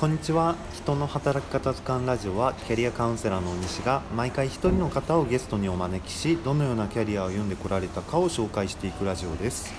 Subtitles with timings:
[0.00, 0.56] こんにちは。
[0.72, 9.72] 人の働き方図鑑ラジオはキャリアカウンセラーの大西が毎回一人の方をゲストにお招きしどのようなキャリアを歩んでこられたかを紹介していくラジオです。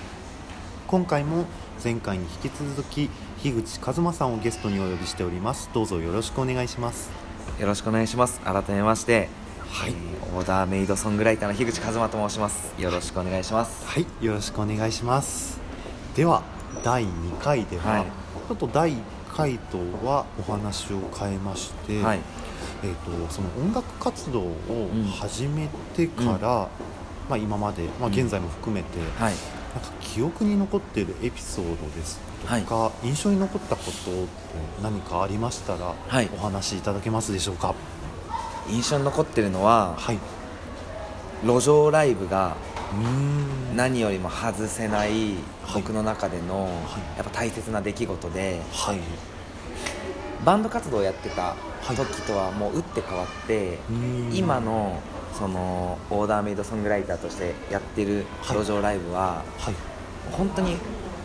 [0.86, 1.44] 今回も
[1.84, 3.10] 前回に引き続き
[3.42, 5.68] 樋口和馬さんをゲストにお呼びしております。
[5.74, 7.10] どうぞよろしくお願いします。
[7.60, 8.40] よろしくお願いします。
[8.40, 9.28] 改めまして
[9.68, 9.90] はい。
[9.90, 12.74] えーオーダーメイドソングライターの樋口和馬と申します。
[12.80, 13.86] よろしくお願いします。
[13.86, 14.06] はい。
[14.24, 15.60] よろしくお願いします。
[16.14, 16.42] では
[16.82, 18.04] 第2回では、はい。
[18.48, 18.96] ちょっと第1
[19.36, 22.20] 回とはお話を変えまして、はい。
[22.82, 22.94] えー、
[23.26, 24.44] とその音楽活動を
[24.94, 26.68] ん始めてから、
[27.28, 28.12] まあ、今まで、まあ、うん。
[28.14, 29.34] 現在も含めて、はい。
[29.74, 34.00] なんか記憶に残っているエピソードですとか、印象に残ったことって
[34.82, 36.30] 何かありましたら、はい。
[36.34, 37.74] お話しいただけますでしょうか？
[38.70, 40.18] 印象に残ってるのははい。
[41.44, 42.56] 路上ライブが
[43.74, 45.82] 何よりも外せないはい。
[45.82, 46.68] 僕の中での
[47.14, 47.18] い。
[47.18, 48.60] やっぱ大切な出来事で。
[48.72, 49.00] はい。
[50.44, 51.56] バンド活動をやってた
[51.94, 53.78] 時とはもう打って変わって
[54.32, 55.00] 今の
[55.32, 58.58] そのオーダーメイドソングライターとしてやってるはい。
[58.58, 59.74] 路上ライブははい。
[60.32, 60.76] 本当に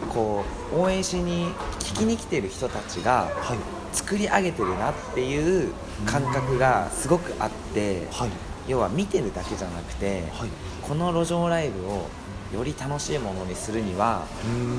[0.09, 1.47] こう応援しに
[1.80, 3.58] 聞きに来てる人たちがはい。
[3.94, 5.73] 作り上げてるなっていう
[6.05, 8.30] 感覚がすごくあってはい
[8.67, 10.50] 要は見てるだけじゃなくてはい。
[10.81, 12.08] この路上ライブを
[12.54, 14.26] より楽しいものにするには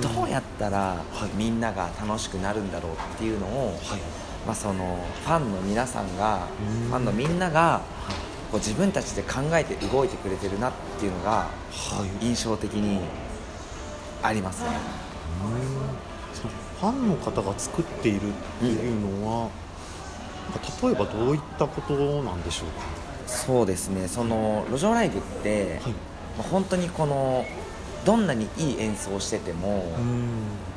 [0.03, 0.79] どうやったら
[1.13, 1.31] はい。
[1.37, 4.01] みんなが楽しくなるんだろうっていうのを、はい。
[4.47, 6.47] まあ、そのファンの皆さんが
[6.83, 6.89] うん。
[6.89, 7.81] ファンのみんなが
[8.51, 11.49] こう自分たちで考えて動いてくれてるなっていうのがは
[12.21, 12.25] い。
[12.27, 13.01] 印象的に
[14.23, 14.69] ありますね。
[15.45, 15.61] うーん。
[16.35, 19.49] そのファンの方が作っているっていうのは、
[20.51, 20.61] なん。
[20.61, 22.83] か例えばどういったことなんでしょうか？
[23.33, 24.09] そうですね。
[24.09, 25.93] その路上ライブって、はい。
[26.39, 27.45] まあ本当にこの
[28.05, 29.85] どんなにいい演奏をしてても、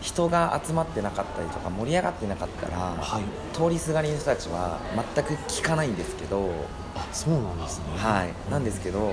[0.02, 3.56] 人が集まってなかったりとか盛り上がってなかったら、はい。
[3.56, 4.80] 通りすがりの人たちは
[5.16, 6.50] 全く聞かないんですけど、
[6.96, 7.86] あそうなんですね。
[7.98, 9.12] はい、なんですけど、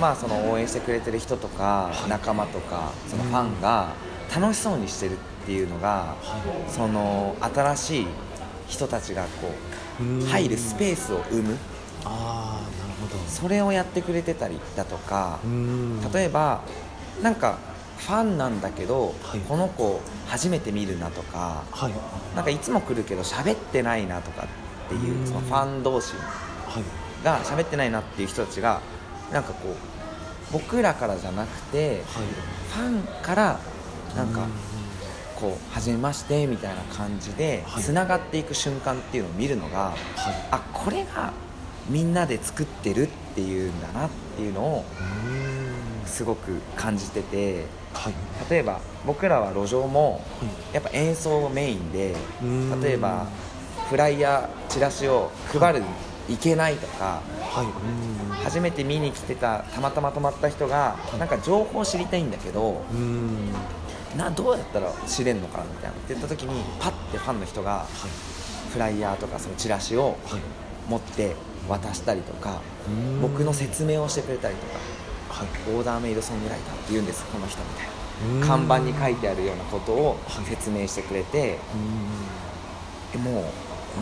[0.00, 2.10] まあ、その応援してくれてる人とかはい。
[2.10, 3.88] 仲間とかそのファンが
[4.34, 5.12] 楽しそうにしてる
[5.44, 6.16] っていうのがは
[6.68, 8.06] その新しい
[8.68, 9.52] 人たちがこ
[10.02, 11.56] いう入るスペースを生む
[12.04, 13.22] ああなるほど。
[13.30, 15.38] それをやってくれてたりだとか
[16.12, 16.60] 例えば
[17.22, 17.58] なんか
[17.98, 19.40] ファンなんだけど、はい。
[19.40, 21.92] この子初めて見るなとかはい。
[22.36, 25.26] なんかいつも来るけど喋ってないなとかっていううん。
[25.26, 26.14] そのファン同士
[26.66, 27.24] はい。
[27.24, 28.80] が喋ってないなっていう人たちが
[29.32, 29.74] なんかこう
[30.52, 31.98] 僕らからじゃなくてはい。
[32.72, 33.58] ファンから
[34.16, 34.44] なんかう
[35.40, 37.82] こう初めましてみたいな感じではい。
[37.82, 39.94] つながっていく瞬間っていうのを見るのがはい。
[40.50, 41.32] あこれが
[41.88, 44.84] みんなで作ってるっていうんだなっていうのを
[46.06, 48.14] すごく感じててはい。
[48.50, 50.18] 例えば僕らは路上もは
[50.72, 50.74] い。
[50.74, 52.14] やっぱ演奏メインで
[52.82, 53.26] 例えば
[53.90, 55.82] フライヤーチラシを配る
[56.28, 58.44] いけないとかはい。
[58.44, 61.18] 初めて見に来てたたまたま泊まった人がい。
[61.18, 62.82] なんか情報を知りたいんだけど
[64.16, 68.70] などうやったら知れんのかなみたいなって言った時にパッてファンの人がはい。
[68.72, 70.40] フライヤーとかそのチラシをはい。
[70.88, 71.34] 持って
[71.68, 72.60] 渡したりとか
[73.22, 74.78] 僕の説明をしてくれたりとか
[75.40, 75.48] はい。
[75.76, 77.86] オーダーメイドソングライターって言うんですこの人みたい
[78.40, 78.46] な。
[78.46, 80.44] 看板に書いてあるようなことをはい。
[80.44, 81.58] 説明してくれて
[83.14, 83.20] うーん。
[83.20, 83.44] えもう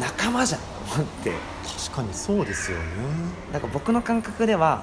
[0.00, 1.32] 仲間じゃんと思って。
[1.86, 2.84] 確かにそうですよね。
[3.52, 4.82] なんか僕の感覚では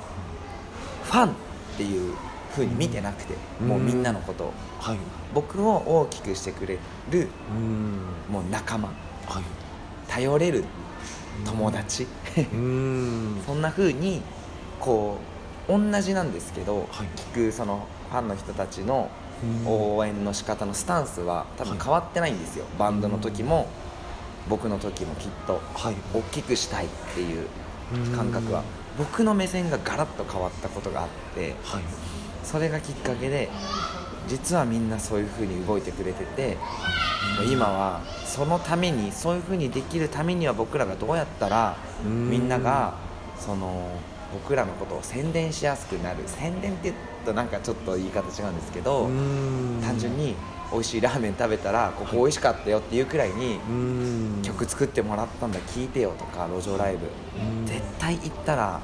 [1.03, 1.31] ファンっ
[1.77, 2.15] ていう
[2.51, 3.67] 風に見てなくてうん。
[3.67, 4.53] もうみんなのことを。
[4.79, 4.97] はい。
[5.33, 6.79] 僕を大きくしてくれ
[7.11, 7.27] る
[8.31, 8.87] もう仲間。
[9.27, 9.43] はい。
[10.07, 10.63] 頼れる
[11.45, 12.07] 友達。
[12.55, 13.41] ん。
[13.45, 14.21] そんな風に
[14.79, 15.17] こ
[15.67, 17.07] う同じなんですけど、はい。
[17.33, 19.09] 聞くそのファンの人たちの
[19.41, 19.97] うん。
[19.97, 21.79] 応援の仕方のスタンスは多分はい。
[21.81, 23.67] 変わってないんですよ、バンドの時も
[24.49, 25.61] 僕の時もきっと。
[25.75, 25.95] はい。
[26.13, 27.47] 大きくしたいっていう
[28.15, 28.63] 感覚は。
[28.97, 31.83] 僕の目線がガラッと変わったことがあってはい。
[32.43, 33.49] それがきっかけで
[34.29, 36.57] 実はみんなそういう風に動いてくれてて
[37.51, 41.75] 今はそのためにそういう風にできるためには僕らがどうやったら
[42.05, 42.29] うん。
[42.29, 42.93] みんなが
[43.37, 43.89] その
[44.31, 46.17] 僕らのことを宣伝しやすくなる。
[46.27, 46.95] 宣伝って言う
[47.25, 49.09] となんかちょっと言い方違うんですけど
[49.83, 50.35] 単純に
[50.71, 53.59] 美味しいラーメン食べたらここ美味しかったよっていうくらいに
[54.43, 57.07] 曲作ってもらったんだ聞いてよとか路上ライブ。
[57.41, 57.65] うん。
[57.65, 58.79] 絶対行ったら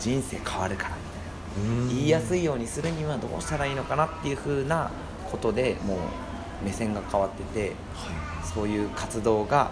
[0.00, 1.03] 人生変わるから
[1.88, 4.90] 言いやすいようにするにはどうしたらいいのかなっていう風な
[5.30, 5.98] ことでもう
[6.64, 9.70] 目線が変わっててはそういう活動が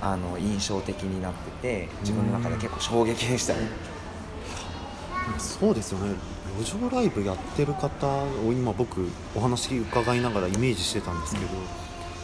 [0.00, 3.60] あの印象的になってて自分の中で結構衝撃でしたね。
[5.36, 6.14] いそうですよね。
[6.58, 11.46] 路上ライブやってる方を今僕お話伺いながらイメージしてたんですけど、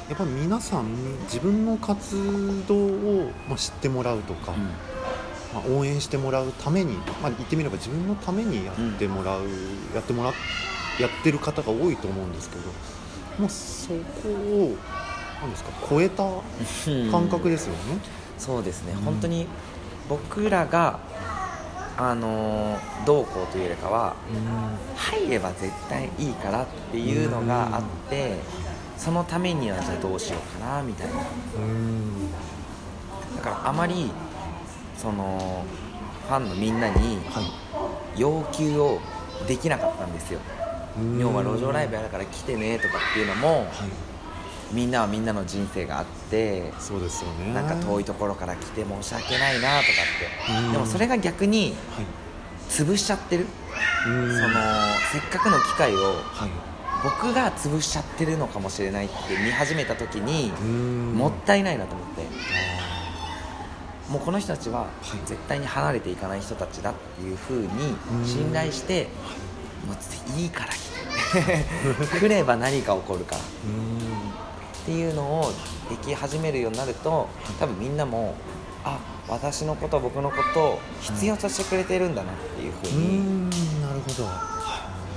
[0.08, 0.86] やっぱり皆さん
[1.24, 4.54] 自分の活動を、まあ、知ってもらうとか、
[5.54, 9.42] まあ、応援してもらうために、まあ、言ってみれば自分のためにやってもらう、
[9.94, 10.32] やってもら
[10.98, 12.62] やってる方が多いと思うんですけど
[13.38, 14.76] もうそこを
[15.40, 16.24] 何ですか超えた
[17.10, 17.98] 感覚ですよね。
[18.38, 19.00] そうですね、うん。
[19.02, 19.46] 本当に
[20.08, 21.00] 僕らが
[21.96, 24.14] あのーどうこうというよりかは
[24.96, 28.36] 入れば絶対いいからっていうのがあって
[28.96, 31.14] そのためにはじゃあどうしようかなみたいな。
[31.14, 32.30] うん。
[33.36, 34.12] だからあまり
[35.02, 35.64] その
[36.28, 37.44] ファンのみんなにはい。
[38.16, 39.00] 要求を
[39.48, 40.40] できなかったんですよ。
[40.98, 41.18] うん。
[41.18, 43.66] 要は路上ライブやるから来てねとかっていうのもはい。
[44.72, 47.52] みんなはみんなの人生があってそうですよね。
[47.52, 49.90] なんか遠いところから来て申し訳ないなとか
[50.56, 50.66] っうん。
[50.68, 52.06] てでもそれが逆にはい。
[52.68, 53.46] 潰しちゃってる。
[54.06, 54.36] うん。
[54.38, 54.54] その
[55.12, 56.50] せっかくの機会をはい。
[57.02, 59.14] 僕が潰しちゃってるのかもしれないって
[59.44, 61.14] 見始めた時にうん。
[61.14, 62.22] もったいないなと思って。
[62.22, 62.91] あ
[64.12, 65.26] もうこの人たちははい。
[65.26, 67.68] 絶対に離れていかない人たちだっていう風に
[68.26, 69.08] 信頼して
[69.86, 70.78] もういいから来
[72.12, 72.20] て。
[72.20, 73.36] 来れば何か起こるか。
[73.36, 75.52] らっていうのを
[75.88, 77.28] でき始めるようになると
[77.58, 78.34] 多分みんなも
[78.84, 78.98] あ
[79.28, 83.50] 私のこと僕のことを必要としてくれてるんだなっていう風うにん。
[83.80, 84.24] なるほど。
[84.24, 84.30] や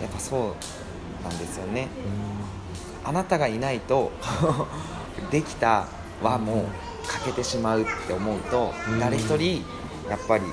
[0.08, 1.90] っぱそうなんですよね。
[3.04, 4.12] うあなたがいないと
[5.32, 5.88] できた
[6.24, 6.66] はもう
[7.08, 9.00] 欠けてしまうって思うとうん。
[9.00, 9.64] 誰一人
[10.10, 10.44] やっぱり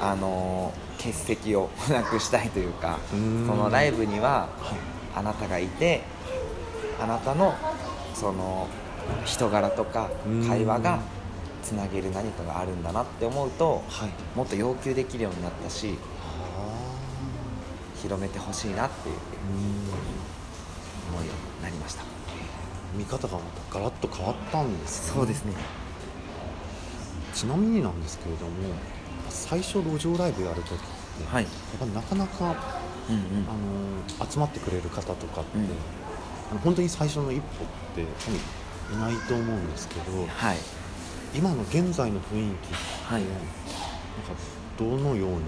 [0.00, 3.46] あのー欠席をなくしたいというかうん。
[3.46, 4.78] そのライブにははい。
[5.16, 6.02] あなたがいて
[7.00, 7.54] あなたの
[8.14, 8.66] その
[9.24, 10.48] 人柄とかうん。
[10.48, 10.98] 会話が
[11.62, 14.10] つなげる何かがあるんだなって思うとはい。
[14.36, 18.00] もっと要求できるようになったしあ。
[18.02, 19.14] 広めてほしいなっていう
[21.12, 21.30] 思いに
[21.62, 22.02] なりました
[22.94, 23.40] 見方がま
[23.70, 25.14] たガラッと変わったんですね。
[25.14, 25.52] そうですね。
[27.34, 28.50] ちなみになんですけれども
[29.28, 30.84] 最初路上ライブやるときって、
[31.26, 31.44] はい。
[31.44, 32.56] やっぱりなかなか
[33.08, 33.22] うんうん。
[33.48, 35.64] あの集まってくれる方とかって、うん。
[36.50, 40.56] あの本当に最初の一歩って多分いないと思うんですけどはい。
[41.34, 42.74] 今の現在の雰囲気って、
[43.04, 43.22] はい。
[43.22, 43.36] なんか
[44.78, 45.38] どのように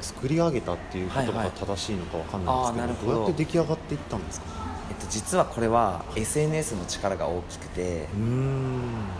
[0.00, 1.58] 作り上げたっていうことがはいはい。
[1.58, 3.12] 正しいのかわかんないんですけど,、あーなるほど。
[3.14, 4.46] どうやって出来上がっていったんですか？
[4.46, 4.67] えっ
[4.98, 8.06] と、実はこれは SNS の力が大きくて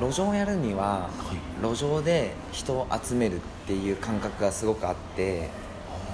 [0.01, 1.63] 路上をやるにははい。
[1.63, 5.49] 路上で人を集めるっていう感覚がすごくあって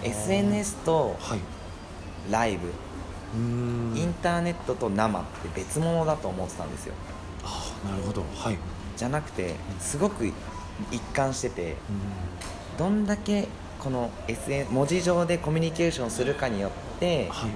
[0.02, 1.40] SNS とはい。
[2.31, 2.69] ライブ
[3.37, 6.94] インターネットと生って別物だと思ってたんですよ。
[7.43, 8.22] あーなるほど。
[8.34, 8.58] はい。
[8.96, 10.26] じゃなくてすごく
[10.90, 11.76] 一貫してて
[12.78, 13.49] どんだけ
[13.81, 17.50] この SN 文字上でコミュニケーションするかによってはい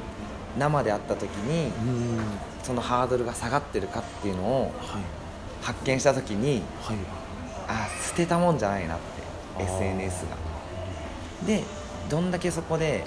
[0.57, 1.73] 生で会った時に
[2.63, 5.03] そのハードルが下がってるかっていうのをはい。
[5.61, 6.97] 発見した時にはい。
[7.67, 8.99] あ捨てたもんじゃないなっ
[9.59, 10.37] て SNS が。
[11.47, 11.65] で
[12.09, 13.05] どんだけそこで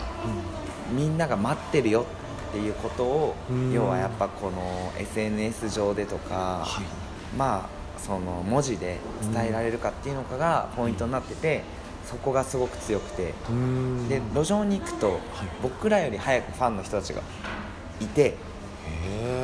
[0.92, 2.06] みんなが待ってるよ
[2.50, 3.72] っていうことをうん。
[3.72, 7.38] 要はやっぱこの SNS 上でとか、はい。
[7.38, 9.00] まあその文字で
[9.34, 11.64] 伝えられるかっていうのかがポイントになってて、
[12.06, 13.34] そこがすごく強くて。
[14.10, 15.20] で路上に行くと
[15.62, 17.22] 僕らより早くファンの人たちが
[18.00, 18.36] いて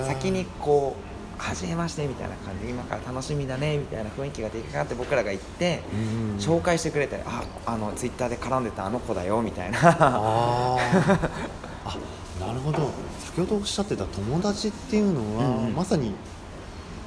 [0.06, 1.08] 先にこう
[1.38, 2.66] 「はじめまして」みたいな感じ。
[2.66, 5.96] で今から楽しみだねみたいな雰囲気が出来上がって僕らが行ってう
[6.36, 6.38] ん。
[6.40, 9.80] 紹介してくれて「ああのツイッターで絡んでたあの子だよ」みたいな。
[9.80, 10.78] あ
[12.40, 12.90] なるほど。
[13.20, 15.74] 先ほどおっしゃってた友達っていうのは、うんうん。
[15.76, 16.14] まさに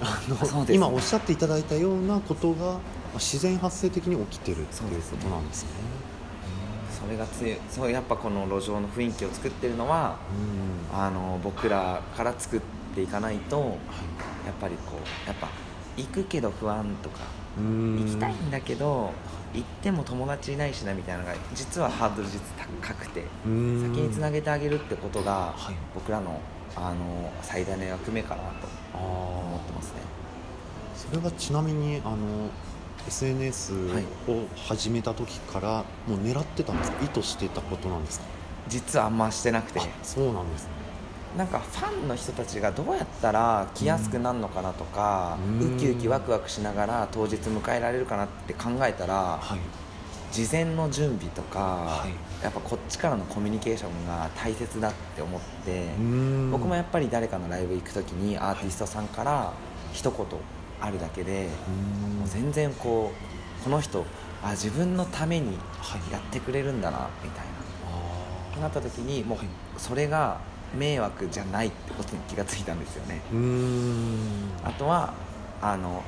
[0.00, 2.78] あの今おっしゃっていただいたようなことがまあ
[3.14, 5.70] 自然発生的に起きてるっていうことなんですね。
[6.90, 7.58] それが強い。
[7.70, 10.18] そうやっぱこの路上の雰囲気を作ってるのは
[10.92, 10.98] うん。
[10.98, 12.60] あの僕らから作っ
[12.94, 13.58] ていかないと
[14.46, 15.48] やっぱりこうやっぱ
[15.96, 17.20] 行くけど不安とか
[17.58, 17.98] うん。
[18.00, 19.12] 行きたいんだけど
[19.54, 22.38] 行っても友達いないしなみたいなのが実はハードル実
[22.82, 23.82] 高くてうん。
[23.94, 25.74] 先につなげてあげるってことがはい。
[25.94, 26.40] 僕らの
[26.76, 29.94] あの最大の役目かなとあ思ーってますね。
[30.94, 32.16] それはちなみにあの
[33.06, 34.04] SNS はい。
[34.28, 37.04] を始めた時からもう狙ってたんですか？
[37.04, 38.26] 意図してたことなんですか？
[38.68, 39.80] 実はあんましてなくて。
[39.80, 40.70] あそうなんですね。
[41.36, 45.76] なんかファンの人たちがどうやったら来やすくなるのかなとか、うん。
[45.76, 49.58] ウキウキワクワクしながら当日迎えられるかなって考えたらはい。
[50.34, 52.44] 事前の準備とか、はい。
[52.44, 56.50] やっぱこっちからのコミュニケーションが大切だって思って、うん。
[56.52, 59.52] 僕もやっぱり誰かのライブ行く時にアーティストさんから
[59.92, 60.26] 一言
[60.80, 62.18] あるだけで、うん。
[62.20, 63.12] もう全然こ
[63.60, 64.04] うこの人
[64.42, 66.12] あ自分のためにはい。
[66.12, 67.50] やってくれるんだなみたいな。
[67.86, 69.48] あってなった時にもうはい。
[69.76, 70.38] それが
[70.76, 73.20] 迷惑じゃないってことに気がついたんですよね。
[74.64, 75.14] あとは
[75.60, 76.02] あの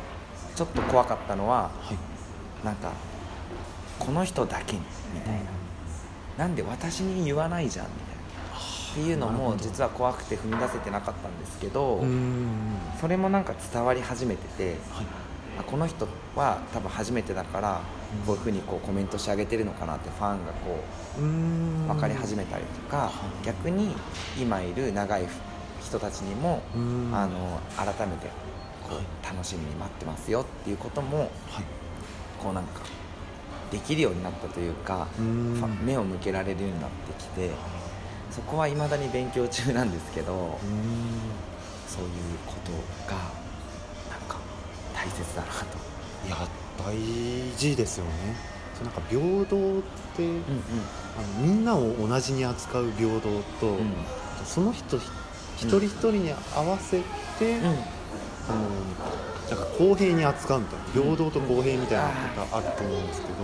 [0.55, 2.65] ちょっと怖かったのははい。
[2.65, 2.93] なんか
[3.99, 4.83] この人だけに
[5.15, 5.41] みたいな、
[6.39, 8.12] なんで私に言わないじゃんみたいな
[8.93, 12.05] っていうのも実は怖くて踏み出せてなかったんですけど、
[13.01, 14.77] それもなんか伝わり始めててはい。
[15.59, 17.81] あこの人は多分初めてだから
[18.21, 18.27] うん。
[18.27, 20.79] こういうふうにこうコメントしてあげてるのかなってファンがこ
[21.19, 23.11] う分かり始めたりとか
[23.43, 23.47] い。
[23.47, 23.95] 逆に
[24.39, 25.27] 今いる長い
[25.81, 26.63] 人たちにも
[27.15, 28.29] あの改めて
[28.83, 31.29] こはう楽しみに待ってますよっていうこともはい。
[32.43, 32.81] こうなんか
[33.71, 35.07] できるようになったというか
[35.83, 37.51] 目を向けられるようになってきて
[38.33, 40.59] そこはいまだに勉強中なんですけど
[41.87, 42.11] そういう
[42.47, 42.73] こと
[43.13, 43.19] が
[44.11, 44.39] なんか
[44.95, 45.79] 大切だなと。
[46.27, 46.37] いや
[46.79, 46.97] 大
[47.57, 48.11] 事ですよね。
[48.75, 49.83] そうなんか平等っ
[50.17, 50.43] て、うん
[51.15, 53.29] あのみんなを同じに扱う平等
[53.61, 53.93] と、うん。
[54.47, 55.07] その人ひ
[55.59, 57.03] 一人一人に合わせ
[57.39, 57.67] て、うん。
[57.67, 57.77] あの
[59.51, 63.35] なんか公平に扱うみたいな平等と公平みたいなのがあると思うんですけど、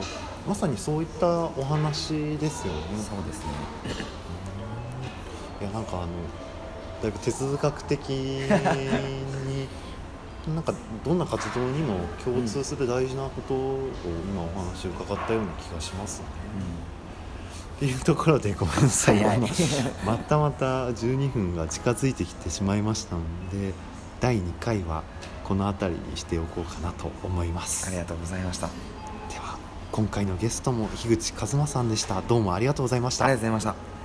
[0.47, 2.80] まさにそういったお話ですよね。
[2.97, 3.52] そうですね
[5.60, 6.08] いやなんかあの
[7.02, 8.48] だいぶ哲学的に
[10.54, 10.72] なんか
[11.04, 13.90] どんな活動にも共通する大事なことを
[14.30, 16.24] 今お話を伺ったような気がしますね。
[17.76, 19.22] っていうところでごめんなさい。
[20.04, 23.22] またまた12分が近づいてきてしまいましたの
[23.52, 23.72] で
[24.20, 25.02] 第2回は
[25.44, 27.84] この辺りにしておこうかなと思います。
[27.84, 28.66] でありがとうございました。
[28.66, 28.70] あ
[29.40, 29.58] は
[29.92, 32.22] 今回のゲストも樋口和馬さんでした。
[32.22, 33.26] どうもありがとうございました。
[33.26, 33.98] りがとうございました